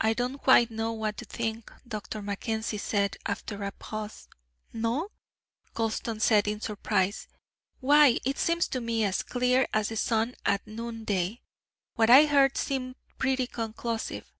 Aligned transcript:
"I 0.00 0.14
don't 0.14 0.38
quite 0.38 0.70
know 0.70 0.92
what 0.92 1.16
to 1.16 1.24
think," 1.24 1.72
Dr. 1.88 2.22
Mackenzie 2.22 2.78
said, 2.78 3.16
after 3.26 3.64
a 3.64 3.72
pause. 3.72 4.28
"No?" 4.72 5.08
Gulston 5.74 6.20
said 6.20 6.46
in 6.46 6.60
surprise. 6.60 7.26
"Why 7.80 8.20
it 8.24 8.38
seems 8.38 8.68
to 8.68 8.80
me 8.80 9.02
as 9.02 9.24
clear 9.24 9.66
as 9.74 9.88
the 9.88 9.96
sun 9.96 10.36
at 10.46 10.64
noon 10.68 11.02
day. 11.02 11.40
What 11.96 12.10
I 12.10 12.26
heard 12.26 12.56
seemed 12.56 12.94
pretty 13.18 13.48
conclusive. 13.48 14.32